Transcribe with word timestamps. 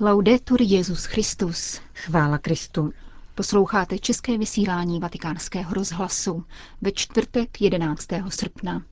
Laudetur 0.00 0.62
Jezus 0.62 1.04
Christus. 1.04 1.80
Chvála 1.94 2.38
Kristu. 2.38 2.92
Posloucháte 3.34 3.98
české 3.98 4.38
vysílání 4.38 5.00
Vatikánského 5.00 5.74
rozhlasu 5.74 6.44
ve 6.80 6.92
čtvrtek 6.92 7.60
11. 7.60 8.06
srpna. 8.28 8.82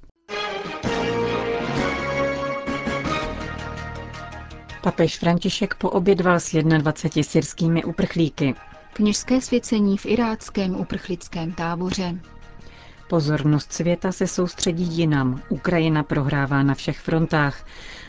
Papež 4.83 5.19
František 5.19 5.75
poobědval 5.75 6.41
s 6.41 6.53
21 6.53 7.23
syrskými 7.23 7.85
uprchlíky. 7.85 8.55
Kněžské 8.93 9.41
svěcení 9.41 9.99
v 9.99 10.07
iráckém 10.07 10.77
uprchlickém 10.77 11.53
táboře. 11.53 12.21
Pozornost 13.09 13.73
světa 13.73 14.13
se 14.13 14.27
soustředí 14.27 14.85
jinam. 14.99 15.43
Ukrajina 15.49 16.03
prohrává 16.03 16.63
na 16.63 16.75
všech 16.75 16.99
frontách, 16.99 17.67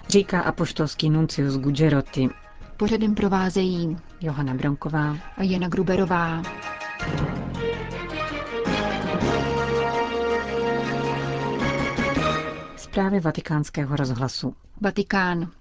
říká 0.09 0.41
apoštolský 0.41 1.09
nuncius 1.09 1.57
Gugerotti. 1.57 2.29
Pořadem 2.77 3.15
provázejí 3.15 3.97
Johana 4.21 4.53
Bronková 4.53 5.17
a 5.37 5.43
Jana 5.43 5.67
Gruberová. 5.67 6.43
Zprávy 12.75 13.19
vatikánského 13.19 13.95
rozhlasu. 13.95 14.55
Vatikán. 14.81 15.51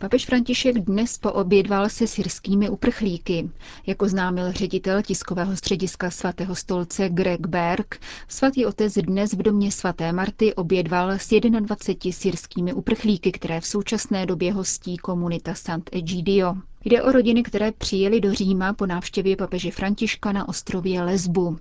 Papež 0.00 0.26
František 0.26 0.78
dnes 0.78 1.18
poobědval 1.18 1.88
se 1.88 2.06
syrskými 2.06 2.68
uprchlíky. 2.70 3.50
Jako 3.86 4.08
známil 4.08 4.52
ředitel 4.52 5.02
tiskového 5.02 5.56
střediska 5.56 6.10
svatého 6.10 6.54
stolce 6.54 7.08
Greg 7.08 7.46
Berg, 7.46 8.00
svatý 8.28 8.66
otec 8.66 8.94
dnes 8.94 9.32
v 9.32 9.42
domě 9.42 9.72
svaté 9.72 10.12
Marty 10.12 10.54
obědval 10.54 11.10
s 11.10 11.28
21 11.28 11.76
syrskými 12.10 12.72
uprchlíky, 12.72 13.32
které 13.32 13.60
v 13.60 13.66
současné 13.66 14.26
době 14.26 14.52
hostí 14.52 14.96
komunita 14.96 15.54
Sant'Egidio. 15.54 16.54
Jde 16.84 17.02
o 17.02 17.12
rodiny, 17.12 17.42
které 17.42 17.72
přijeli 17.72 18.20
do 18.20 18.34
Říma 18.34 18.72
po 18.72 18.86
návštěvě 18.86 19.36
papeže 19.36 19.70
Františka 19.70 20.32
na 20.32 20.48
ostrově 20.48 21.02
Lesbu. 21.02 21.56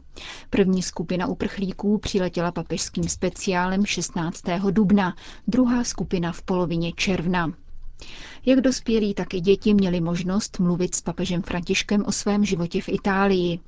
První 0.49 0.81
skupina 0.83 1.27
uprchlíků 1.27 1.97
přiletěla 1.97 2.51
papežským 2.51 3.03
speciálem 3.03 3.85
16. 3.85 4.41
dubna, 4.71 5.15
druhá 5.47 5.83
skupina 5.83 6.31
v 6.31 6.41
polovině 6.41 6.91
června. 6.95 7.53
Jak 8.45 8.61
dospělí, 8.61 9.13
tak 9.13 9.33
i 9.33 9.39
děti 9.39 9.73
měli 9.73 10.01
možnost 10.01 10.59
mluvit 10.59 10.95
s 10.95 11.01
papežem 11.01 11.41
Františkem 11.41 12.05
o 12.05 12.11
svém 12.11 12.45
životě 12.45 12.81
v 12.81 12.89
Itálii. 12.89 13.59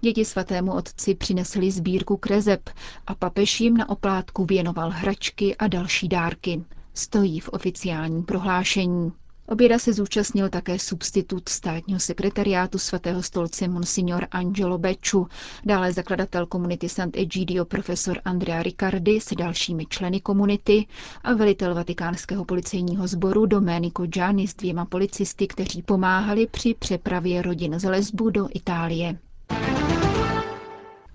Děti 0.00 0.24
svatému 0.24 0.72
otci 0.74 1.14
přinesli 1.14 1.70
sbírku 1.70 2.16
krezeb 2.16 2.70
a 3.06 3.14
papež 3.14 3.60
jim 3.60 3.76
na 3.76 3.88
oplátku 3.88 4.44
věnoval 4.44 4.90
hračky 4.90 5.56
a 5.56 5.66
další 5.66 6.08
dárky. 6.08 6.64
Stojí 6.94 7.40
v 7.40 7.48
oficiálním 7.48 8.22
prohlášení. 8.22 9.12
Oběda 9.48 9.78
se 9.78 9.92
zúčastnil 9.92 10.48
také 10.48 10.78
substitut 10.78 11.48
státního 11.48 12.00
sekretariátu 12.00 12.78
svatého 12.78 13.22
stolce 13.22 13.68
Monsignor 13.68 14.26
Angelo 14.30 14.78
Beču, 14.78 15.26
dále 15.64 15.92
zakladatel 15.92 16.46
komunity 16.46 16.88
Sant'Egidio 16.88 17.64
profesor 17.64 18.20
Andrea 18.24 18.62
Riccardi 18.62 19.20
s 19.20 19.34
dalšími 19.34 19.86
členy 19.86 20.20
komunity 20.20 20.86
a 21.24 21.32
velitel 21.32 21.74
vatikánského 21.74 22.44
policejního 22.44 23.06
sboru 23.06 23.46
Domenico 23.46 24.06
Gianni 24.06 24.48
s 24.48 24.54
dvěma 24.54 24.84
policisty, 24.84 25.46
kteří 25.46 25.82
pomáhali 25.82 26.46
při 26.46 26.74
přepravě 26.78 27.42
rodin 27.42 27.78
z 27.78 27.88
Lesbu 27.88 28.30
do 28.30 28.48
Itálie. 28.54 29.18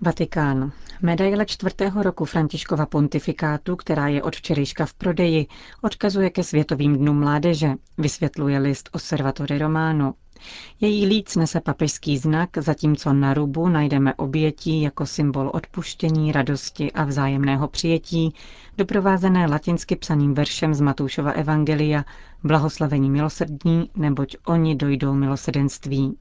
Vatikán. 0.04 0.72
Medaile 1.02 1.46
čtvrtého 1.46 2.02
roku 2.02 2.24
Františkova 2.24 2.86
pontifikátu, 2.86 3.76
která 3.76 4.08
je 4.08 4.22
od 4.22 4.36
včerejška 4.36 4.86
v 4.86 4.94
prodeji, 4.94 5.46
odkazuje 5.82 6.30
ke 6.30 6.44
Světovým 6.44 6.96
dnům 6.96 7.18
mládeže, 7.20 7.74
vysvětluje 7.98 8.58
list 8.58 8.88
Osservatore 8.92 9.58
Romano. 9.58 10.14
Její 10.80 11.06
líc 11.06 11.36
nese 11.36 11.60
papežský 11.60 12.18
znak, 12.18 12.50
zatímco 12.58 13.12
na 13.12 13.34
rubu 13.34 13.68
najdeme 13.68 14.14
obětí 14.14 14.82
jako 14.82 15.06
symbol 15.06 15.50
odpuštění, 15.54 16.32
radosti 16.32 16.92
a 16.92 17.04
vzájemného 17.04 17.68
přijetí, 17.68 18.34
doprovázené 18.78 19.46
latinsky 19.46 19.96
psaným 19.96 20.34
veršem 20.34 20.74
z 20.74 20.80
Matoušova 20.80 21.32
Evangelia 21.32 22.04
Blahoslavení 22.44 23.10
milosrdní, 23.10 23.90
neboť 23.96 24.36
oni 24.46 24.74
dojdou 24.76 25.14
milosedenství. 25.14 26.16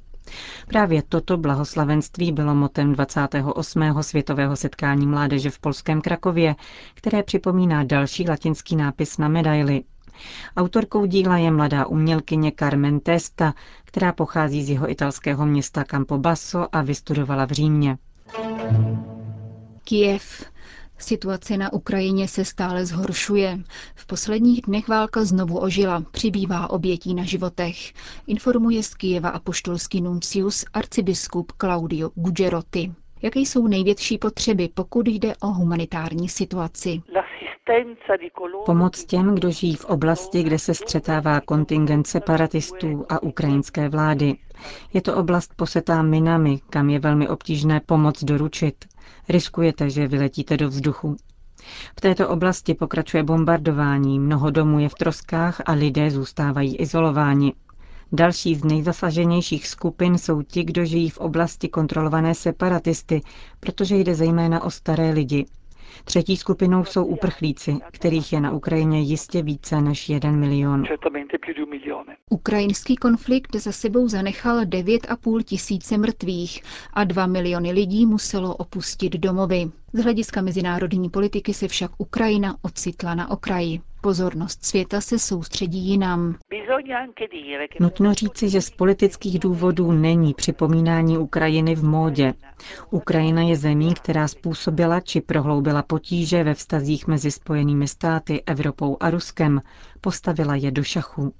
Právě 0.68 1.02
toto 1.10 1.38
blahoslavenství 1.38 2.32
bylo 2.32 2.56
motem 2.56 2.94
28. 2.94 3.84
světového 4.02 4.56
setkání 4.56 5.08
mládeže 5.08 5.50
v 5.50 5.60
polském 5.60 6.02
Krakově, 6.02 6.56
které 6.94 7.24
připomíná 7.24 7.84
další 7.84 8.30
latinský 8.30 8.76
nápis 8.76 9.18
na 9.18 9.28
medaili. 9.28 9.84
Autorkou 10.58 11.06
díla 11.06 11.38
je 11.38 11.52
mladá 11.52 11.86
umělkyně 11.86 12.52
Carmen 12.60 13.00
Testa, 13.00 13.54
která 13.86 14.12
pochází 14.14 14.64
z 14.64 14.70
jeho 14.70 14.92
italského 14.92 15.46
města 15.46 15.84
Campobasso 15.84 16.76
a 16.76 16.82
vystudovala 16.82 17.46
v 17.46 17.52
Římě. 17.52 17.98
Kiev. 19.84 20.51
Situace 21.02 21.58
na 21.58 21.74
Ukrajině 21.74 22.28
se 22.28 22.46
stále 22.46 22.86
zhoršuje. 22.86 23.60
V 23.96 24.06
posledních 24.06 24.62
dnech 24.62 24.88
válka 24.88 25.26
znovu 25.26 25.60
ožila, 25.60 26.04
přibývá 26.12 26.70
obětí 26.70 27.14
na 27.14 27.24
životech, 27.24 27.94
informuje 28.28 28.84
z 28.84 28.96
Kijeva 28.96 29.30
apoštolský 29.30 30.02
nuncius 30.02 30.66
arcibiskup 30.74 31.52
Claudio 31.58 32.10
Gugerotti. 32.16 32.92
Jaké 33.22 33.40
jsou 33.40 33.68
největší 33.68 34.18
potřeby, 34.18 34.70
pokud 34.74 35.08
jde 35.08 35.36
o 35.36 35.48
humanitární 35.48 36.30
situaci? 36.30 37.02
Pomoc 38.66 39.06
těm, 39.06 39.36
kdo 39.36 39.52
žijí 39.52 39.76
v 39.76 39.86
oblasti, 39.86 40.44
kde 40.44 40.60
se 40.60 40.74
střetává 40.74 41.42
kontingent 41.42 42.08
separatistů 42.08 43.06
a 43.10 43.24
ukrajinské 43.24 43.90
vlády. 43.90 44.36
Je 44.94 45.02
to 45.02 45.16
oblast 45.16 45.54
posetá 45.56 46.02
minami, 46.02 46.60
kam 46.70 46.90
je 46.90 47.00
velmi 47.00 47.28
obtížné 47.28 47.82
pomoc 47.86 48.24
doručit. 48.24 48.86
Riskujete, 49.30 49.90
že 49.90 50.08
vyletíte 50.08 50.58
do 50.58 50.68
vzduchu. 50.70 51.18
V 51.98 52.02
této 52.02 52.30
oblasti 52.30 52.74
pokračuje 52.74 53.24
bombardování, 53.24 54.20
mnoho 54.20 54.50
domů 54.52 54.80
je 54.80 54.90
v 54.90 54.94
troskách 54.96 55.62
a 55.66 55.72
lidé 55.72 56.12
zůstávají 56.12 56.76
izolováni. 56.78 57.54
Další 58.12 58.56
z 58.56 58.64
nejzasaženějších 58.64 59.68
skupin 59.68 60.18
jsou 60.18 60.42
ti, 60.42 60.64
kdo 60.64 60.86
žijí 60.86 61.10
v 61.10 61.18
oblasti 61.18 61.70
kontrolované 61.70 62.36
separatisty, 62.36 63.22
protože 63.60 63.96
jde 63.98 64.16
zejména 64.16 64.64
o 64.64 64.70
staré 64.72 65.12
lidi. 65.12 65.46
Třetí 66.04 66.38
skupinou 66.38 66.86
jsou 66.86 67.06
uprchlíci, 67.06 67.78
kterých 67.92 68.34
je 68.34 68.42
na 68.42 68.52
Ukrajině 68.52 69.02
jistě 69.02 69.42
více 69.42 69.82
než 69.82 70.10
jeden 70.10 70.40
milion. 70.40 70.84
Ukrajinský 72.30 72.96
konflikt 72.96 73.56
za 73.56 73.72
sebou 73.72 74.08
zanechal 74.08 74.62
9,5 74.62 75.44
tisíce 75.44 75.98
mrtvých 75.98 76.62
a 76.94 77.04
2 77.04 77.26
miliony 77.26 77.72
lidí 77.72 78.06
muselo 78.06 78.56
opustit 78.56 79.14
domovy. 79.14 79.72
Z 79.94 80.04
hlediska 80.04 80.42
mezinárodní 80.42 81.10
politiky 81.10 81.54
se 81.54 81.68
však 81.68 81.92
Ukrajina 81.98 82.56
ocitla 82.62 83.16
na 83.16 83.32
okraji. 83.32 83.82
Pozornost 84.02 84.66
světa 84.66 85.02
se 85.02 85.20
soustředí 85.20 85.80
jinam. 85.80 86.36
Nutno 87.80 88.14
říci, 88.14 88.50
že 88.50 88.62
z 88.62 88.70
politických 88.70 89.40
důvodů 89.40 89.92
není 89.92 90.34
připomínání 90.34 91.18
Ukrajiny 91.18 91.76
v 91.76 91.84
módě. 91.84 92.34
Ukrajina 92.90 93.42
je 93.42 93.56
zemí, 93.56 93.94
která 93.94 94.28
způsobila 94.28 95.00
či 95.00 95.22
prohloubila 95.22 95.82
potíže 95.84 96.44
ve 96.44 96.54
vztazích 96.54 97.08
mezi 97.08 97.32
Spojenými 97.32 97.88
státy, 97.88 98.44
Evropou 98.46 98.98
a 99.00 99.10
Ruskem, 99.10 99.62
postavila 100.02 100.56
je 100.56 100.72
do 100.72 100.84
šachu. 100.84 101.34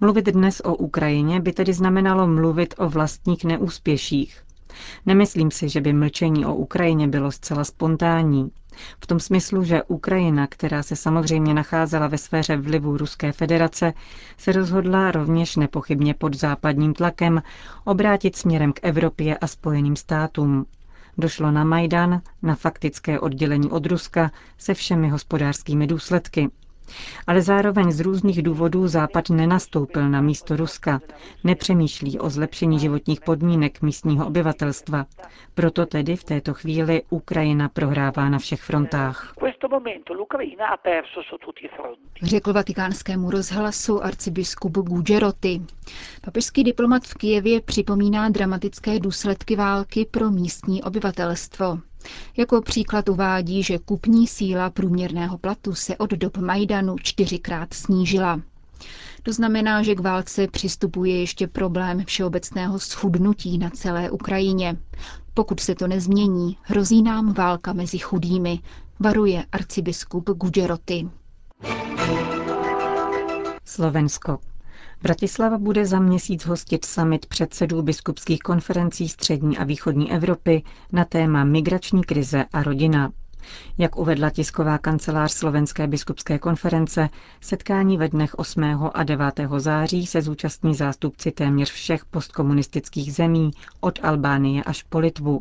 Mluvit 0.00 0.26
dnes 0.26 0.60
o 0.64 0.74
Ukrajině 0.74 1.40
by 1.40 1.52
tedy 1.52 1.72
znamenalo 1.72 2.26
mluvit 2.26 2.74
o 2.78 2.88
vlastních 2.88 3.44
neúspěších. 3.44 4.42
Nemyslím 5.06 5.50
si, 5.50 5.68
že 5.68 5.80
by 5.80 5.92
mlčení 5.92 6.46
o 6.46 6.54
Ukrajině 6.54 7.08
bylo 7.08 7.32
zcela 7.32 7.64
spontánní. 7.64 8.50
V 9.00 9.06
tom 9.06 9.20
smyslu, 9.20 9.64
že 9.64 9.82
Ukrajina, 9.82 10.46
která 10.46 10.82
se 10.82 10.96
samozřejmě 10.96 11.54
nacházela 11.54 12.06
ve 12.08 12.18
sféře 12.18 12.56
vlivu 12.56 12.96
Ruské 12.96 13.32
federace, 13.32 13.92
se 14.38 14.52
rozhodla 14.52 15.10
rovněž 15.10 15.56
nepochybně 15.56 16.14
pod 16.14 16.34
západním 16.36 16.94
tlakem 16.94 17.42
obrátit 17.84 18.36
směrem 18.36 18.72
k 18.72 18.80
Evropě 18.82 19.38
a 19.38 19.46
Spojeným 19.46 19.96
státům. 19.96 20.66
Došlo 21.18 21.50
na 21.50 21.64
Majdan, 21.64 22.20
na 22.42 22.54
faktické 22.54 23.20
oddělení 23.20 23.70
od 23.70 23.86
Ruska 23.86 24.30
se 24.58 24.74
všemi 24.74 25.08
hospodářskými 25.08 25.86
důsledky. 25.86 26.48
Ale 27.26 27.42
zároveň 27.42 27.92
z 27.92 28.00
různých 28.00 28.42
důvodů 28.42 28.88
Západ 28.88 29.30
nenastoupil 29.30 30.08
na 30.08 30.20
místo 30.20 30.56
Ruska, 30.56 31.00
nepřemýšlí 31.44 32.18
o 32.18 32.30
zlepšení 32.30 32.78
životních 32.78 33.20
podmínek 33.20 33.82
místního 33.82 34.26
obyvatelstva. 34.26 35.06
Proto 35.54 35.86
tedy 35.86 36.16
v 36.16 36.24
této 36.24 36.54
chvíli 36.54 37.02
Ukrajina 37.10 37.68
prohrává 37.68 38.28
na 38.28 38.38
všech 38.38 38.62
frontách. 38.62 39.34
Řekl 42.22 42.52
vatikánskému 42.52 43.30
rozhlasu 43.30 44.04
arcibiskup 44.04 44.72
Gugerotti. 44.78 45.62
Papežský 46.24 46.64
diplomat 46.64 47.02
v 47.04 47.14
Kijevě 47.14 47.60
připomíná 47.60 48.28
dramatické 48.28 49.00
důsledky 49.00 49.56
války 49.56 50.06
pro 50.10 50.30
místní 50.30 50.82
obyvatelstvo. 50.82 51.78
Jako 52.36 52.60
příklad 52.62 53.08
uvádí, 53.08 53.62
že 53.62 53.78
kupní 53.78 54.26
síla 54.26 54.70
průměrného 54.70 55.38
platu 55.38 55.74
se 55.74 55.96
od 55.96 56.10
dob 56.10 56.36
Majdanu 56.36 56.96
čtyřikrát 57.02 57.74
snížila. 57.74 58.40
To 59.22 59.32
znamená, 59.32 59.82
že 59.82 59.94
k 59.94 60.00
válce 60.00 60.46
přistupuje 60.48 61.20
ještě 61.20 61.46
problém 61.46 62.04
všeobecného 62.04 62.78
schudnutí 62.78 63.58
na 63.58 63.70
celé 63.70 64.10
Ukrajině. 64.10 64.76
Pokud 65.34 65.60
se 65.60 65.74
to 65.74 65.86
nezmění, 65.86 66.56
hrozí 66.62 67.02
nám 67.02 67.32
válka 67.32 67.72
mezi 67.72 67.98
chudými, 67.98 68.58
varuje 69.00 69.44
arcibiskup 69.52 70.30
Gugeroty. 70.30 71.08
Slovensko. 73.64 74.38
Bratislava 75.02 75.58
bude 75.58 75.86
za 75.86 75.98
měsíc 76.00 76.44
hostit 76.46 76.84
summit 76.84 77.26
předsedů 77.26 77.82
biskupských 77.82 78.38
konferencí 78.40 79.08
střední 79.08 79.58
a 79.58 79.64
východní 79.64 80.12
Evropy 80.12 80.62
na 80.92 81.04
téma 81.04 81.44
migrační 81.44 82.04
krize 82.04 82.44
a 82.52 82.62
rodina. 82.62 83.10
Jak 83.78 83.96
uvedla 83.96 84.30
tisková 84.30 84.78
kancelář 84.78 85.32
Slovenské 85.32 85.86
biskupské 85.86 86.38
konference, 86.38 87.08
setkání 87.40 87.96
ve 87.98 88.08
dnech 88.08 88.34
8. 88.34 88.62
a 88.94 89.02
9. 89.04 89.40
září 89.58 90.06
se 90.06 90.22
zúčastní 90.22 90.74
zástupci 90.74 91.30
téměř 91.30 91.70
všech 91.70 92.04
postkomunistických 92.04 93.14
zemí, 93.14 93.50
od 93.80 93.98
Albánie 94.02 94.64
až 94.64 94.82
po 94.82 94.98
Litvu. 94.98 95.40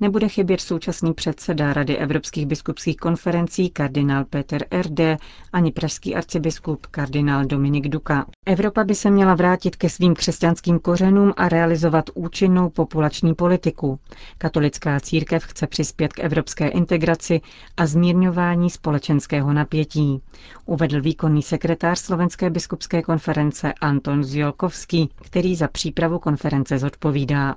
Nebude 0.00 0.28
chybět 0.28 0.60
současný 0.60 1.14
předseda 1.14 1.72
Rady 1.72 1.96
evropských 1.96 2.46
biskupských 2.46 2.96
konferencí 2.96 3.70
kardinál 3.70 4.24
Peter 4.24 4.64
R.D. 4.70 5.16
ani 5.52 5.72
pražský 5.72 6.14
arcibiskup 6.14 6.86
kardinál 6.86 7.44
Dominik 7.44 7.88
Duka. 7.88 8.26
Evropa 8.46 8.84
by 8.84 8.94
se 8.94 9.10
měla 9.10 9.34
vrátit 9.34 9.76
ke 9.76 9.88
svým 9.90 10.14
křesťanským 10.14 10.78
kořenům 10.78 11.32
a 11.36 11.48
realizovat 11.48 12.10
účinnou 12.14 12.70
populační 12.70 13.34
politiku. 13.34 13.98
Katolická 14.38 15.00
církev 15.00 15.44
chce 15.44 15.66
přispět 15.66 16.12
k 16.12 16.18
evropské 16.20 16.68
integraci 16.68 17.40
a 17.76 17.86
zmírňování 17.86 18.70
společenského 18.70 19.52
napětí, 19.52 20.20
uvedl 20.66 21.00
výkonný 21.00 21.42
sekretář 21.42 21.98
Slovenské 21.98 22.50
biskupské 22.50 23.02
konference 23.02 23.72
Anton 23.80 24.24
Zjolkovský, 24.24 25.10
který 25.22 25.56
za 25.56 25.68
přípravu 25.68 26.18
konference 26.18 26.78
zodpovídá. 26.78 27.54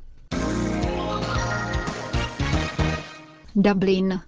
Dublin. 3.62 4.20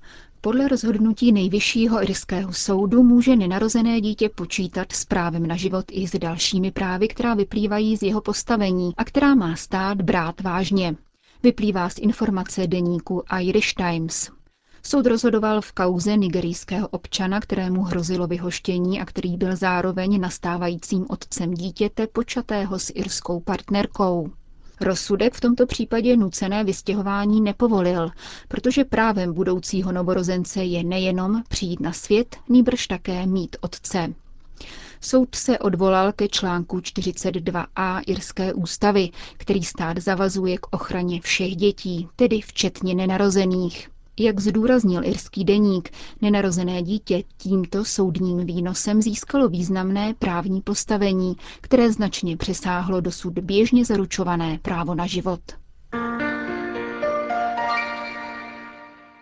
Podle 0.42 0.68
rozhodnutí 0.68 1.31
nejvyššího 1.31 2.04
irského 2.04 2.54
soudu 2.54 3.04
může 3.04 3.36
nenarozené 3.36 4.01
dítě 4.01 4.30
počítat 4.30 4.92
s 4.92 5.06
právem 5.06 5.45
na 5.48 5.56
život 5.56 5.86
i 5.92 6.07
s 6.07 6.19
dalšími 6.19 6.72
právy, 6.72 7.07
která 7.07 7.33
vyplývají 7.33 7.98
z 7.98 8.04
jeho 8.04 8.22
postavení 8.22 8.94
a 8.98 9.04
která 9.04 9.36
má 9.36 9.56
stát 9.56 10.01
brát 10.01 10.42
vážně. 10.42 10.95
Vyplývá 11.44 11.89
z 11.89 11.98
informace 11.98 12.68
deníku 12.68 13.24
Irish 13.42 13.74
Times. 13.74 14.30
Soud 14.83 15.06
rozhodoval 15.06 15.62
v 15.62 15.72
kauze 15.72 16.18
nigerijského 16.18 16.88
občana, 16.88 17.39
kterému 17.39 17.81
hrozilo 17.81 18.27
vyhoštění 18.27 19.01
a 19.01 19.06
který 19.06 19.38
byl 19.38 19.56
zároveň 19.56 20.22
nastávajícím 20.22 21.06
otcem 21.10 21.54
dítěte 21.54 22.07
počatého 22.07 22.80
s 22.80 22.92
irskou 22.95 23.39
partnerkou. 23.39 24.30
Rozsudek 24.81 25.33
v 25.33 25.42
tomto 25.42 25.66
případě 25.66 26.18
nucené 26.18 26.63
vystěhování 26.63 27.42
nepovolil, 27.42 28.12
protože 28.48 28.86
právem 28.86 29.33
budoucího 29.33 29.92
novorozence 29.92 30.63
je 30.63 30.83
nejenom 30.83 31.44
přijít 31.50 31.80
na 31.80 31.94
svět, 31.94 32.36
nýbrž 32.50 32.88
také 32.88 33.25
mít 33.25 33.56
otce. 33.62 34.13
Soud 35.01 35.36
se 35.36 35.60
odvolal 35.60 36.12
ke 36.12 36.28
článku 36.28 36.78
42a 36.80 38.01
Irské 38.07 38.54
ústavy, 38.54 39.10
který 39.38 39.63
stát 39.63 39.98
zavazuje 39.98 40.57
k 40.57 40.68
ochraně 40.75 41.22
všech 41.22 41.56
dětí, 41.56 42.07
tedy 42.16 42.42
včetně 42.42 42.95
nenarozených. 42.95 43.89
Jak 44.24 44.40
zdůraznil 44.40 45.06
irský 45.06 45.44
deník, 45.46 45.90
nenarozené 46.22 46.84
dítě 46.84 47.24
tímto 47.38 47.86
soudním 47.86 48.46
výnosem 48.46 49.02
získalo 49.02 49.50
významné 49.50 50.14
právní 50.20 50.62
postavení, 50.62 51.36
které 51.62 51.92
značně 51.92 52.38
přesáhlo 52.38 53.02
dosud 53.02 53.40
běžně 53.40 53.86
zaručované 53.86 54.60
právo 54.62 54.96
na 54.96 55.06
život. 55.08 55.40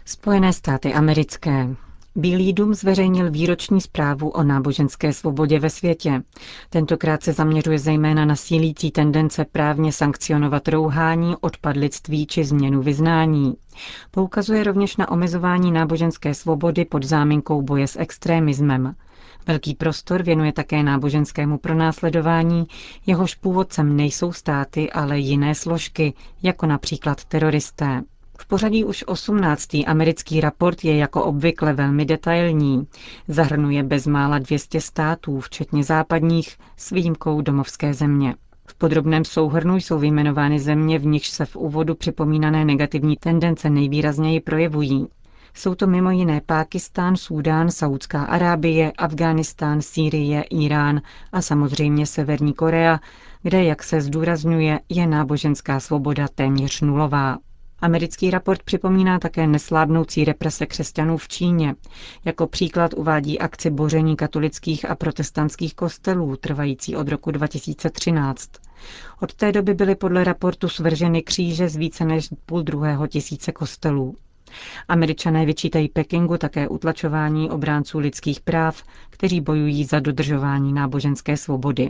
Spojené 0.06 0.54
státy 0.54 0.94
americké. 0.94 1.75
Bílý 2.15 2.53
dům 2.53 2.73
zveřejnil 2.73 3.31
výroční 3.31 3.81
zprávu 3.81 4.29
o 4.29 4.44
náboženské 4.44 5.13
svobodě 5.13 5.59
ve 5.59 5.69
světě. 5.69 6.21
Tentokrát 6.69 7.23
se 7.23 7.33
zaměřuje 7.33 7.79
zejména 7.79 8.25
na 8.25 8.35
sílící 8.35 8.91
tendence 8.91 9.45
právně 9.51 9.91
sankcionovat 9.91 10.67
rouhání, 10.67 11.35
odpadlictví 11.41 12.25
či 12.27 12.44
změnu 12.44 12.81
vyznání. 12.81 13.53
Poukazuje 14.11 14.63
rovněž 14.63 14.97
na 14.97 15.11
omezování 15.11 15.71
náboženské 15.71 16.33
svobody 16.33 16.85
pod 16.85 17.03
záminkou 17.03 17.61
boje 17.61 17.88
s 17.88 18.00
extrémismem. 18.00 18.95
Velký 19.47 19.75
prostor 19.75 20.23
věnuje 20.23 20.53
také 20.53 20.83
náboženskému 20.83 21.57
pronásledování, 21.57 22.67
jehož 23.05 23.35
původcem 23.35 23.95
nejsou 23.95 24.31
státy, 24.33 24.91
ale 24.91 25.19
jiné 25.19 25.55
složky, 25.55 26.13
jako 26.44 26.65
například 26.65 27.25
teroristé. 27.25 28.01
V 28.41 28.47
pořadí 28.47 28.83
už 28.83 29.03
18. 29.07 29.68
americký 29.88 30.41
raport 30.41 30.83
je 30.83 30.97
jako 30.97 31.24
obvykle 31.24 31.74
velmi 31.74 32.06
detailní. 32.06 32.88
Zahrnuje 33.27 33.83
bezmála 33.83 34.39
200 34.39 34.81
států, 34.81 35.39
včetně 35.39 35.83
západních, 35.83 36.57
s 36.77 36.89
výjimkou 36.89 37.41
domovské 37.41 37.94
země. 37.94 38.36
V 38.68 38.75
podrobném 38.75 39.25
souhrnu 39.25 39.75
jsou 39.75 40.00
vyjmenovány 40.00 40.59
země, 40.59 41.00
v 41.00 41.06
nichž 41.06 41.30
se 41.30 41.45
v 41.45 41.56
úvodu 41.56 41.95
připomínané 41.95 42.65
negativní 42.65 43.18
tendence 43.18 43.69
nejvýrazněji 43.69 44.39
projevují. 44.39 45.07
Jsou 45.53 45.75
to 45.75 45.88
mimo 45.88 46.12
jiné 46.12 46.41
Pákistán, 46.45 47.15
Súdán, 47.15 47.71
Saudská 47.71 48.24
Arábie, 48.24 48.91
Afghánistán, 48.97 49.81
Sýrie, 49.81 50.41
Irán 50.41 51.01
a 51.31 51.41
samozřejmě 51.41 52.06
Severní 52.06 52.53
Korea, 52.53 53.00
kde, 53.44 53.63
jak 53.63 53.83
se 53.83 54.01
zdůrazňuje, 54.01 54.80
je 54.89 55.07
náboženská 55.07 55.80
svoboda 55.80 56.27
téměř 56.36 56.81
nulová. 56.81 57.38
Americký 57.81 58.31
raport 58.31 58.63
připomíná 58.63 59.19
také 59.19 59.47
nesládnoucí 59.47 60.25
represe 60.25 60.65
křesťanů 60.65 61.17
v 61.17 61.27
Číně. 61.27 61.75
Jako 62.25 62.47
příklad 62.47 62.93
uvádí 62.97 63.39
akci 63.39 63.69
boření 63.69 64.15
katolických 64.15 64.89
a 64.89 64.95
protestantských 64.95 65.75
kostelů, 65.75 66.35
trvající 66.35 66.95
od 66.95 67.07
roku 67.07 67.31
2013. 67.31 68.49
Od 69.21 69.33
té 69.33 69.51
doby 69.51 69.73
byly 69.73 69.95
podle 69.95 70.23
raportu 70.23 70.69
svrženy 70.69 71.21
kříže 71.21 71.69
z 71.69 71.75
více 71.75 72.05
než 72.05 72.29
půl 72.45 72.61
druhého 72.61 73.07
tisíce 73.07 73.51
kostelů. 73.51 74.15
Američané 74.87 75.45
vyčítají 75.45 75.89
Pekingu 75.89 76.37
také 76.37 76.67
utlačování 76.67 77.49
obránců 77.49 77.99
lidských 77.99 78.41
práv, 78.41 78.83
kteří 79.09 79.41
bojují 79.41 79.85
za 79.85 79.99
dodržování 79.99 80.73
náboženské 80.73 81.37
svobody. 81.37 81.89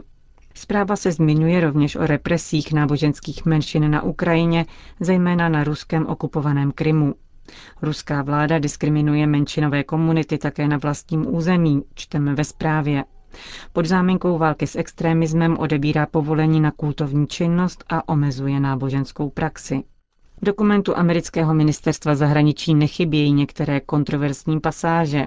Zpráva 0.60 0.96
se 0.96 1.12
zmiňuje 1.12 1.60
rovněž 1.62 1.96
o 1.96 2.06
represích 2.06 2.74
náboženských 2.74 3.46
menšin 3.46 3.92
na 3.92 4.02
Ukrajině, 4.04 4.66
zejména 5.00 5.50
na 5.50 5.64
ruském 5.64 6.08
okupovaném 6.08 6.72
Krymu. 6.72 7.16
Ruská 7.82 8.22
vláda 8.22 8.60
diskriminuje 8.60 9.28
menšinové 9.28 9.84
komunity 9.84 10.38
také 10.38 10.68
na 10.68 10.78
vlastním 10.78 11.36
území, 11.36 11.84
čteme 11.96 12.36
ve 12.36 12.44
zprávě. 12.44 13.04
Pod 13.74 13.86
záminkou 13.86 14.38
války 14.38 14.68
s 14.68 14.76
extrémismem 14.76 15.58
odebírá 15.58 16.06
povolení 16.06 16.60
na 16.62 16.72
kultovní 16.72 17.28
činnost 17.28 17.84
a 17.90 18.10
omezuje 18.10 18.60
náboženskou 18.60 19.30
praxi. 19.30 19.84
V 20.42 20.46
dokumentu 20.46 20.98
amerického 20.98 21.54
ministerstva 21.54 22.16
zahraničí 22.16 22.74
nechybějí 22.76 23.32
některé 23.34 23.80
kontroverzní 23.80 24.60
pasáže. 24.60 25.26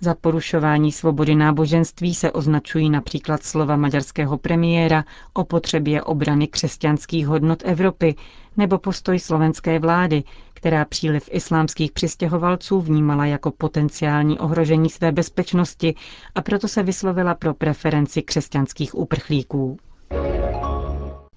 Za 0.00 0.14
porušování 0.14 0.92
svobody 0.92 1.34
náboženství 1.34 2.14
se 2.14 2.32
označují 2.32 2.90
například 2.90 3.42
slova 3.42 3.76
maďarského 3.76 4.38
premiéra 4.38 5.04
o 5.34 5.44
potřebě 5.44 6.02
obrany 6.02 6.46
křesťanských 6.46 7.26
hodnot 7.26 7.62
Evropy 7.64 8.14
nebo 8.56 8.78
postoj 8.78 9.18
slovenské 9.18 9.78
vlády, 9.78 10.22
která 10.54 10.84
příliv 10.84 11.28
islámských 11.32 11.92
přistěhovalců 11.92 12.80
vnímala 12.80 13.26
jako 13.26 13.50
potenciální 13.50 14.38
ohrožení 14.38 14.90
své 14.90 15.12
bezpečnosti 15.12 15.94
a 16.34 16.42
proto 16.42 16.68
se 16.68 16.82
vyslovila 16.82 17.34
pro 17.34 17.54
preferenci 17.54 18.22
křesťanských 18.22 18.94
uprchlíků. 18.94 19.76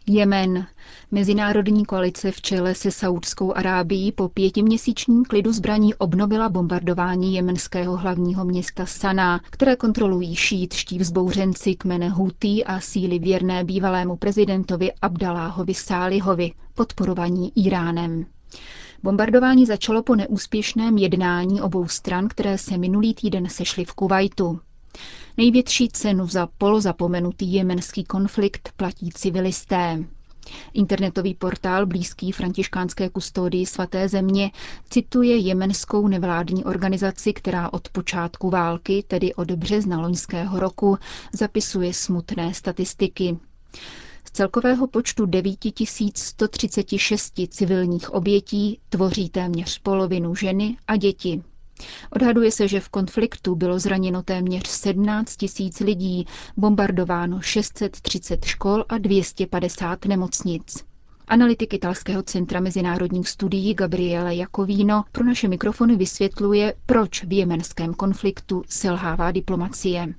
Jemen. 0.08 0.67
Mezinárodní 1.12 1.86
koalice 1.86 2.31
v 2.31 2.41
čele 2.41 2.75
se 2.75 2.91
Saudskou 2.91 3.53
Arábií 3.53 4.12
po 4.12 4.29
pětiměsíčním 4.29 5.25
klidu 5.25 5.51
zbraní 5.53 5.96
obnovila 5.96 6.50
bombardování 6.50 7.36
jemenského 7.36 7.98
hlavního 7.98 8.46
města 8.46 8.86
Sana, 8.86 9.41
které 9.50 9.75
kontrolují 9.75 10.36
šítští 10.36 10.98
vzbouřenci 11.00 11.75
kmene 11.75 12.10
Hutí 12.10 12.63
a 12.65 12.79
síly 12.79 13.20
věrné 13.20 13.63
bývalému 13.63 14.15
prezidentovi 14.15 14.91
Abdaláhovi 15.01 15.74
Sálihovi, 15.74 16.51
podporovaní 16.75 17.51
Iránem. 17.55 18.25
Bombardování 19.03 19.65
začalo 19.65 20.03
po 20.03 20.15
neúspěšném 20.15 20.98
jednání 20.98 21.62
obou 21.62 21.88
stran, 21.88 22.27
které 22.27 22.58
se 22.58 22.77
minulý 22.77 23.13
týden 23.13 23.50
sešly 23.50 23.86
v 23.86 23.93
Kuwaitu. 23.93 24.60
Největší 25.38 25.89
cenu 25.89 26.27
za 26.27 26.48
polozapomenutý 26.57 27.53
jemenský 27.53 28.03
konflikt 28.03 28.71
platí 28.77 29.10
civilisté. 29.13 30.03
Internetový 30.74 31.33
portál 31.33 31.86
blízký 31.86 32.31
františkánské 32.31 33.10
kustodii 33.10 33.65
svaté 33.65 34.10
země 34.10 34.51
cituje 34.89 35.38
jemenskou 35.38 36.07
nevládní 36.07 36.65
organizaci, 36.65 37.33
která 37.33 37.74
od 37.74 37.89
počátku 37.89 38.50
války, 38.50 39.03
tedy 39.07 39.33
od 39.33 39.51
března 39.51 40.01
loňského 40.01 40.60
roku, 40.60 40.98
zapisuje 41.33 41.93
smutné 41.93 42.53
statistiky. 42.53 43.38
Z 44.25 44.31
celkového 44.31 44.88
počtu 44.88 45.25
9136 45.25 47.33
civilních 47.50 48.13
obětí 48.13 48.79
tvoří 48.89 49.29
téměř 49.29 49.79
polovinu 49.79 50.36
ženy 50.36 50.77
a 50.88 50.95
děti. 50.95 51.43
Odhaduje 52.15 52.51
se, 52.51 52.67
že 52.67 52.79
v 52.79 52.89
konfliktu 52.89 53.55
bylo 53.55 53.79
zraněno 53.79 54.23
téměř 54.23 54.67
17 54.67 55.35
tisíc 55.35 55.79
lidí, 55.79 56.25
bombardováno 56.57 57.41
630 57.41 58.45
škol 58.45 58.85
a 58.89 58.97
250 58.97 60.05
nemocnic. 60.05 60.91
Analytik 61.27 61.73
italského 61.73 62.23
centra 62.23 62.59
mezinárodních 62.59 63.29
studií 63.29 63.73
Gabriele 63.73 64.35
Jakovino 64.35 65.03
pro 65.11 65.23
naše 65.23 65.47
mikrofony 65.47 65.95
vysvětluje, 65.95 66.73
proč 66.85 67.23
v 67.23 67.33
jemenském 67.33 67.93
konfliktu 67.93 68.63
selhává 68.67 69.31
diplomacie. 69.31 70.13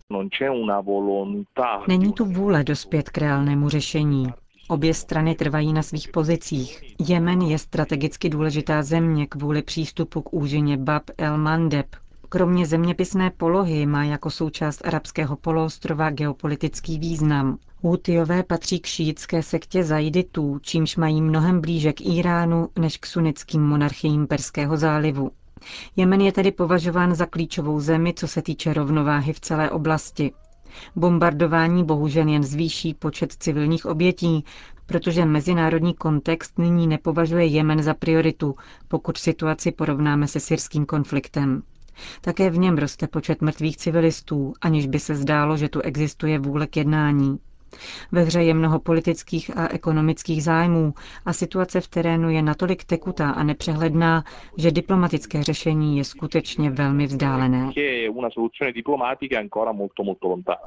Není 1.88 2.12
tu 2.12 2.24
vůle 2.24 2.64
dospět 2.64 3.10
k 3.10 3.18
reálnému 3.18 3.68
řešení. 3.68 4.26
Obě 4.72 4.94
strany 4.94 5.34
trvají 5.34 5.72
na 5.72 5.82
svých 5.82 6.08
pozicích. 6.08 6.94
Jemen 7.08 7.40
je 7.42 7.58
strategicky 7.58 8.28
důležitá 8.28 8.82
země 8.82 9.26
kvůli 9.26 9.62
přístupu 9.62 10.22
k 10.22 10.32
úžině 10.32 10.76
Bab 10.76 11.02
el 11.18 11.38
Mandeb. 11.38 11.86
Kromě 12.28 12.66
zeměpisné 12.66 13.30
polohy 13.30 13.86
má 13.86 14.04
jako 14.04 14.30
součást 14.30 14.86
arabského 14.86 15.36
poloostrova 15.36 16.10
geopolitický 16.10 16.98
význam. 16.98 17.58
Hútiové 17.82 18.42
patří 18.42 18.80
k 18.80 18.86
šítské 18.86 19.42
sektě 19.42 19.84
Zajditů, 19.84 20.58
čímž 20.62 20.96
mají 20.96 21.22
mnohem 21.22 21.60
blíže 21.60 21.92
k 21.92 22.00
Iránu 22.00 22.68
než 22.78 22.96
k 22.96 23.06
sunnickým 23.06 23.62
monarchiím 23.62 24.26
Perského 24.26 24.76
zálivu. 24.76 25.30
Jemen 25.96 26.20
je 26.20 26.32
tedy 26.32 26.52
považován 26.52 27.14
za 27.14 27.26
klíčovou 27.26 27.80
zemi, 27.80 28.14
co 28.14 28.28
se 28.28 28.42
týče 28.42 28.72
rovnováhy 28.72 29.32
v 29.32 29.40
celé 29.40 29.70
oblasti. 29.70 30.32
Bombardování 30.96 31.84
bohužel 31.84 32.28
jen 32.28 32.42
zvýší 32.42 32.94
počet 32.94 33.32
civilních 33.32 33.86
obětí, 33.86 34.44
protože 34.86 35.24
mezinárodní 35.24 35.94
kontext 35.94 36.58
nyní 36.58 36.86
nepovažuje 36.86 37.44
Jemen 37.46 37.82
za 37.82 37.94
prioritu, 37.94 38.54
pokud 38.88 39.16
situaci 39.18 39.72
porovnáme 39.72 40.28
se 40.28 40.40
syrským 40.40 40.86
konfliktem. 40.86 41.62
Také 42.20 42.50
v 42.50 42.58
něm 42.58 42.78
roste 42.78 43.06
počet 43.06 43.42
mrtvých 43.42 43.76
civilistů, 43.76 44.52
aniž 44.60 44.86
by 44.86 44.98
se 44.98 45.14
zdálo, 45.16 45.56
že 45.56 45.68
tu 45.68 45.80
existuje 45.80 46.38
vůle 46.38 46.66
k 46.66 46.76
jednání. 46.76 47.38
Ve 48.12 48.22
hře 48.22 48.42
je 48.42 48.54
mnoho 48.54 48.78
politických 48.80 49.56
a 49.56 49.68
ekonomických 49.68 50.44
zájmů 50.44 50.94
a 51.26 51.32
situace 51.32 51.80
v 51.80 51.88
terénu 51.88 52.30
je 52.30 52.42
natolik 52.42 52.84
tekutá 52.84 53.30
a 53.30 53.42
nepřehledná, 53.42 54.24
že 54.56 54.70
diplomatické 54.70 55.42
řešení 55.42 55.98
je 55.98 56.04
skutečně 56.04 56.70
velmi 56.70 57.06
vzdálené. 57.06 57.70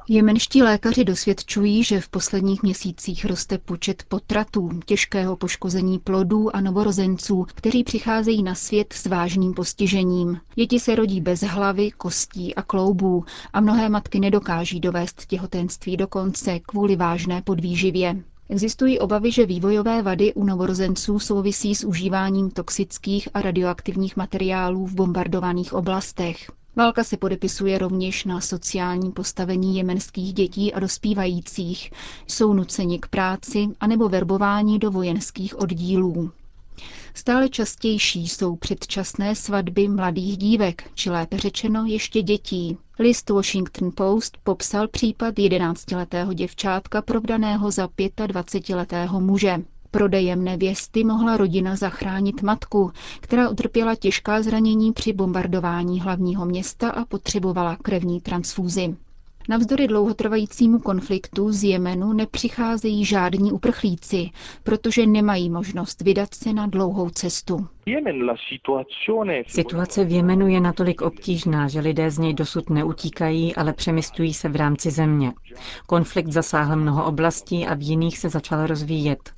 Jemenští 0.08 0.62
lékaři 0.62 1.04
dosvědčují, 1.04 1.84
že 1.84 2.00
v 2.00 2.08
posledních 2.08 2.62
měsících 2.62 3.24
roste 3.24 3.58
počet 3.58 4.02
potratů, 4.08 4.70
těžkého 4.86 5.36
poškození 5.36 5.98
plodů 5.98 6.56
a 6.56 6.60
novorozenců, 6.60 7.46
kteří 7.54 7.84
přicházejí 7.84 8.42
na 8.42 8.54
svět 8.54 8.92
s 8.92 9.06
vážným 9.06 9.54
postižením. 9.54 10.40
Děti 10.54 10.80
se 10.80 10.94
rodí 10.94 11.20
bez 11.20 11.42
hlavy, 11.42 11.90
kostí 11.90 12.54
a 12.54 12.62
kloubů 12.62 13.24
a 13.52 13.60
mnohé 13.60 13.88
matky 13.88 14.20
nedokáží 14.20 14.80
dovést 14.80 15.26
těhotenství 15.26 15.96
do 15.96 16.06
konce 16.06 16.60
kvůli 16.60 16.95
vážné 16.96 17.42
podvýživě. 17.42 18.16
Existují 18.48 18.98
obavy, 18.98 19.32
že 19.32 19.46
vývojové 19.46 20.02
vady 20.02 20.34
u 20.34 20.44
novorozenců 20.44 21.18
souvisí 21.18 21.74
s 21.74 21.84
užíváním 21.84 22.50
toxických 22.50 23.28
a 23.34 23.42
radioaktivních 23.42 24.16
materiálů 24.16 24.86
v 24.86 24.94
bombardovaných 24.94 25.72
oblastech. 25.72 26.50
Válka 26.76 27.04
se 27.04 27.16
podepisuje 27.16 27.78
rovněž 27.78 28.24
na 28.24 28.40
sociální 28.40 29.12
postavení 29.12 29.76
jemenských 29.76 30.32
dětí 30.32 30.74
a 30.74 30.80
dospívajících. 30.80 31.92
Jsou 32.26 32.52
nuceni 32.54 32.98
k 32.98 33.06
práci 33.08 33.66
anebo 33.80 34.08
verbování 34.08 34.78
do 34.78 34.90
vojenských 34.90 35.58
oddílů. 35.58 36.30
Stále 37.14 37.48
častější 37.48 38.28
jsou 38.28 38.56
předčasné 38.56 39.34
svatby 39.34 39.88
mladých 39.88 40.36
dívek, 40.36 40.90
či 40.94 41.10
lépe 41.10 41.38
řečeno 41.38 41.84
ještě 41.86 42.22
dětí. 42.22 42.76
List 42.98 43.30
Washington 43.30 43.90
Post 43.94 44.38
popsal 44.44 44.88
případ 44.88 45.34
11-letého 45.34 46.32
děvčátka 46.32 47.02
provdaného 47.02 47.70
za 47.70 47.86
25-letého 47.86 49.20
muže. 49.20 49.56
Prodejem 49.90 50.44
nevěsty 50.44 51.04
mohla 51.04 51.36
rodina 51.36 51.76
zachránit 51.76 52.42
matku, 52.42 52.92
která 53.20 53.48
utrpěla 53.48 53.94
těžká 53.94 54.42
zranění 54.42 54.92
při 54.92 55.12
bombardování 55.12 56.00
hlavního 56.00 56.46
města 56.46 56.90
a 56.90 57.04
potřebovala 57.04 57.76
krevní 57.76 58.20
transfúzi. 58.20 58.96
Navzdory 59.48 59.86
dlouhotrvajícímu 59.86 60.78
konfliktu 60.78 61.52
z 61.52 61.64
Jemenu 61.64 62.12
nepřicházejí 62.12 63.04
žádní 63.04 63.52
uprchlíci, 63.52 64.30
protože 64.62 65.06
nemají 65.06 65.50
možnost 65.50 66.02
vydat 66.02 66.34
se 66.34 66.52
na 66.52 66.66
dlouhou 66.66 67.10
cestu. 67.10 67.66
Situace 69.46 70.04
v 70.04 70.10
Jemenu 70.10 70.48
je 70.48 70.60
natolik 70.60 71.02
obtížná, 71.02 71.68
že 71.68 71.80
lidé 71.80 72.10
z 72.10 72.18
něj 72.18 72.34
dosud 72.34 72.70
neutíkají, 72.70 73.56
ale 73.56 73.72
přemysťují 73.72 74.34
se 74.34 74.48
v 74.48 74.56
rámci 74.56 74.90
země. 74.90 75.32
Konflikt 75.86 76.32
zasáhl 76.32 76.76
mnoho 76.76 77.04
oblastí 77.06 77.66
a 77.66 77.74
v 77.74 77.82
jiných 77.82 78.18
se 78.18 78.28
začal 78.28 78.66
rozvíjet. 78.66 79.30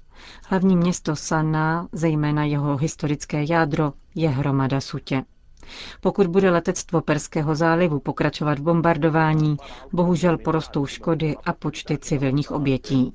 Hlavní 0.48 0.76
město 0.76 1.16
Sanaa, 1.16 1.88
zejména 1.92 2.44
jeho 2.44 2.76
historické 2.76 3.44
jádro, 3.48 3.92
je 4.14 4.28
hromada 4.28 4.80
sutě. 4.80 5.24
Pokud 6.00 6.26
bude 6.26 6.50
letectvo 6.50 7.00
Perského 7.00 7.54
zálivu 7.54 8.00
pokračovat 8.00 8.58
v 8.58 8.62
bombardování, 8.62 9.56
bohužel 9.92 10.38
porostou 10.38 10.86
škody 10.86 11.36
a 11.44 11.52
počty 11.52 11.98
civilních 11.98 12.50
obětí. 12.50 13.12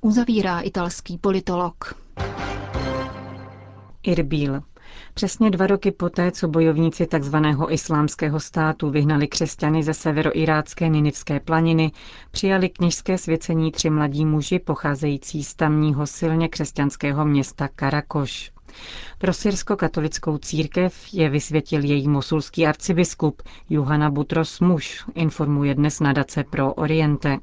Uzavírá 0.00 0.60
italský 0.60 1.18
politolog. 1.18 1.94
Irbil. 4.02 4.60
Přesně 5.14 5.50
dva 5.50 5.66
roky 5.66 5.92
poté, 5.92 6.30
co 6.32 6.48
bojovníci 6.48 7.06
tzv. 7.06 7.36
islámského 7.68 8.40
státu 8.40 8.90
vyhnali 8.90 9.28
křesťany 9.28 9.82
ze 9.82 9.94
severoirácké 9.94 10.88
Ninivské 10.88 11.40
planiny, 11.40 11.92
přijali 12.30 12.68
kněžské 12.68 13.18
svěcení 13.18 13.72
tři 13.72 13.90
mladí 13.90 14.24
muži 14.24 14.58
pocházející 14.58 15.44
z 15.44 15.54
tamního 15.54 16.06
silně 16.06 16.48
křesťanského 16.48 17.24
města 17.24 17.68
Karakoš. 17.68 18.52
Pro 19.18 19.32
syrsko-katolickou 19.32 20.38
církev 20.38 20.94
je 21.12 21.28
vysvětil 21.28 21.84
její 21.84 22.08
mosulský 22.08 22.66
arcibiskup 22.66 23.42
Johana 23.70 24.10
Butros 24.10 24.60
Muš, 24.60 25.04
informuje 25.14 25.74
dnes 25.74 26.00
nadace 26.00 26.44
pro 26.44 26.74
Oriente. 26.74 27.38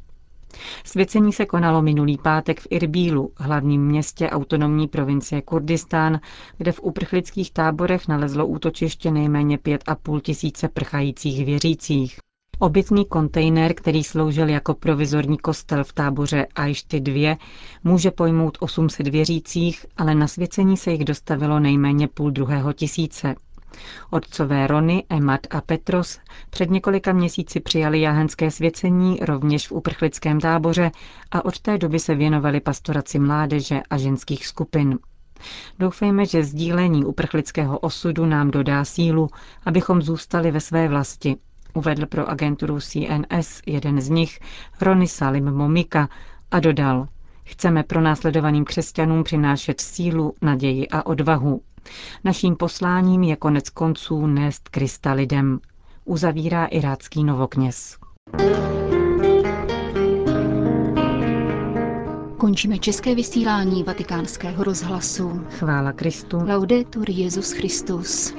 Svěcení 0.83 1.33
se 1.33 1.45
konalo 1.45 1.81
minulý 1.81 2.17
pátek 2.17 2.59
v 2.59 2.67
Irbílu, 2.69 3.31
hlavním 3.37 3.85
městě 3.85 4.29
autonomní 4.29 4.87
provincie 4.87 5.41
Kurdistán, 5.41 6.19
kde 6.57 6.71
v 6.71 6.79
uprchlických 6.83 7.51
táborech 7.51 8.07
nalezlo 8.07 8.45
útočiště 8.47 9.11
nejméně 9.11 9.57
5,5 9.57 10.21
tisíce 10.21 10.67
prchajících 10.67 11.45
věřících. 11.45 12.19
Obytný 12.59 13.05
kontejner, 13.05 13.73
který 13.73 14.03
sloužil 14.03 14.49
jako 14.49 14.73
provizorní 14.73 15.37
kostel 15.37 15.83
v 15.83 15.93
táboře 15.93 16.47
Ajšty 16.55 16.99
2, 16.99 17.37
může 17.83 18.11
pojmout 18.11 18.57
800 18.61 19.07
věřících, 19.07 19.85
ale 19.97 20.15
na 20.15 20.27
svěcení 20.27 20.77
se 20.77 20.91
jich 20.91 21.05
dostavilo 21.05 21.59
nejméně 21.59 22.07
půl 22.07 22.31
druhého 22.31 22.73
tisíce. 22.73 23.35
Otcové 24.09 24.67
Rony, 24.67 25.03
Emat 25.09 25.39
a 25.49 25.61
Petros 25.61 26.19
před 26.49 26.69
několika 26.69 27.13
měsíci 27.13 27.59
přijali 27.59 28.01
jahenské 28.01 28.51
svěcení 28.51 29.19
rovněž 29.21 29.67
v 29.67 29.71
uprchlickém 29.71 30.39
táboře 30.39 30.91
a 31.31 31.45
od 31.45 31.59
té 31.59 31.77
doby 31.77 31.99
se 31.99 32.15
věnovali 32.15 32.59
pastoraci 32.59 33.19
mládeže 33.19 33.81
a 33.89 33.97
ženských 33.97 34.47
skupin. 34.47 34.99
Doufejme, 35.79 36.25
že 36.25 36.43
sdílení 36.43 37.05
uprchlického 37.05 37.79
osudu 37.79 38.25
nám 38.25 38.51
dodá 38.51 38.85
sílu, 38.85 39.29
abychom 39.65 40.01
zůstali 40.01 40.51
ve 40.51 40.59
své 40.59 40.87
vlasti, 40.87 41.35
uvedl 41.77 42.05
pro 42.05 42.29
agenturu 42.29 42.79
CNS 42.79 43.61
jeden 43.65 44.01
z 44.01 44.09
nich, 44.09 44.39
Rony 44.81 45.07
Salim 45.07 45.51
Momika, 45.51 46.09
a 46.51 46.59
dodal, 46.59 47.07
chceme 47.43 47.83
pro 47.83 48.01
následovaným 48.01 48.65
křesťanům 48.65 49.23
přinášet 49.23 49.81
sílu, 49.81 50.33
naději 50.41 50.87
a 50.87 51.05
odvahu. 51.05 51.61
Naším 52.23 52.55
posláním 52.55 53.23
je 53.23 53.35
konec 53.35 53.69
konců 53.69 54.27
nést 54.27 54.69
Krista 54.69 55.13
lidem, 55.13 55.59
uzavírá 56.05 56.65
irácký 56.65 57.23
novokněz. 57.23 57.97
Končíme 62.37 62.77
české 62.79 63.15
vysílání 63.15 63.83
vatikánského 63.83 64.63
rozhlasu. 64.63 65.41
Chvála 65.49 65.91
Kristu. 65.91 66.37
Laudetur 66.37 67.09
Jezus 67.09 67.51
Christus. 67.51 68.33